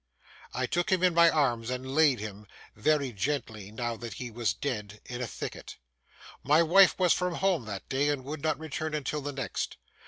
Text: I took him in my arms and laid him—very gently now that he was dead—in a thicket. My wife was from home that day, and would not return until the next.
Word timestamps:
I 0.51 0.65
took 0.65 0.91
him 0.91 1.03
in 1.03 1.13
my 1.13 1.29
arms 1.29 1.69
and 1.69 1.93
laid 1.93 2.19
him—very 2.19 3.13
gently 3.13 3.69
now 3.71 3.95
that 3.97 4.13
he 4.13 4.31
was 4.31 4.51
dead—in 4.55 5.21
a 5.21 5.27
thicket. 5.27 5.77
My 6.41 6.63
wife 6.63 6.97
was 6.97 7.13
from 7.13 7.35
home 7.35 7.65
that 7.65 7.87
day, 7.87 8.09
and 8.09 8.23
would 8.25 8.41
not 8.41 8.57
return 8.57 8.95
until 8.95 9.21
the 9.21 9.31
next. 9.31 9.77